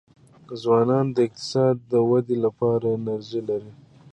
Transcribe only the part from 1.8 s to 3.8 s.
د ودې لپاره انرژي لري.